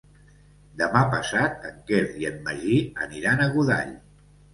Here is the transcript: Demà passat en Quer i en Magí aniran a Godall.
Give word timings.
Demà 0.77 1.01
passat 1.09 1.67
en 1.71 1.75
Quer 1.91 1.99
i 2.21 2.25
en 2.29 2.39
Magí 2.47 2.79
aniran 3.07 3.45
a 3.45 3.47
Godall. 3.59 3.93